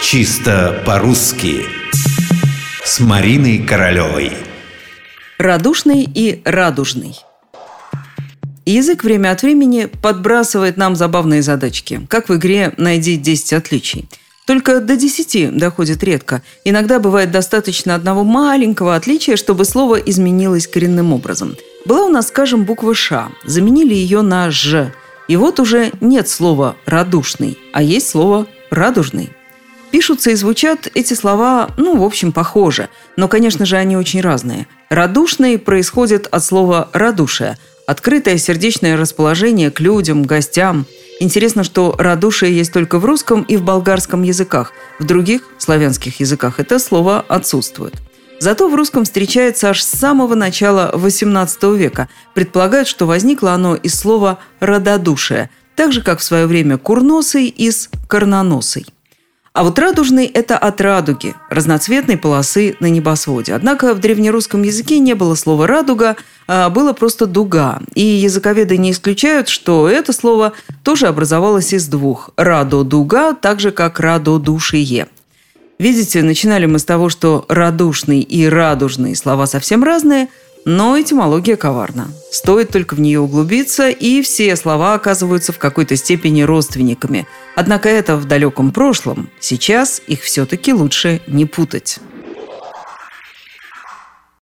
[0.00, 1.66] Чисто по-русски
[2.84, 4.32] С Мариной Королевой
[5.38, 7.16] Радушный и радужный
[8.64, 14.08] Язык время от времени подбрасывает нам забавные задачки, как в игре «Найди 10 отличий».
[14.46, 16.42] Только до 10 доходит редко.
[16.64, 21.56] Иногда бывает достаточно одного маленького отличия, чтобы слово изменилось коренным образом.
[21.84, 23.30] Была у нас, скажем, буква «Ш».
[23.44, 24.92] Заменили ее на «Ж».
[25.26, 29.30] И вот уже нет слова «радушный», а есть слово «радужный».
[29.90, 32.88] Пишутся и звучат эти слова, ну, в общем, похоже.
[33.16, 34.66] Но, конечно же, они очень разные.
[34.90, 40.86] «Радушный» происходит от слова «радушие», открытое сердечное расположение к людям, гостям–
[41.20, 44.72] Интересно, что радушие есть только в русском и в болгарском языках.
[44.98, 47.94] В других славянских языках это слово отсутствует.
[48.38, 52.08] Зато в русском встречается аж с самого начала XVIII века.
[52.34, 57.90] Предполагают, что возникло оно из слова «рододушие», так же, как в свое время «курносый» из
[58.06, 58.86] «корноносый».
[59.58, 63.54] А вот радужный– это от радуги, разноцветной полосы на небосводе.
[63.54, 66.14] Однако в древнерусском языке не было слова «радуга»,
[66.46, 67.80] а было просто «дуга».
[67.94, 70.52] И языковеды не исключают, что это слово
[70.84, 75.08] тоже образовалось из двух– «радо-дуга», так же, как «радо-душие».
[75.80, 80.28] Видите, начинали мы с того, что «радушный» и «радужный» слова совсем разные–
[80.70, 82.08] но этимология коварна.
[82.30, 87.26] Стоит только в нее углубиться, и все слова оказываются в какой-то степени родственниками.
[87.56, 89.30] Однако это в далеком прошлом.
[89.40, 92.00] Сейчас их все-таки лучше не путать.